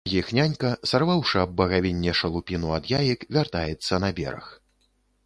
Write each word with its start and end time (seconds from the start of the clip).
Іх 0.19 0.29
нянька, 0.37 0.69
сарваўшы 0.91 1.37
аб 1.41 1.53
багавінне 1.61 2.15
шалупіну 2.21 2.73
ад 2.79 2.89
яек, 3.01 3.19
вяртаецца 3.37 3.93
на 4.05 4.09
бераг. 4.23 4.47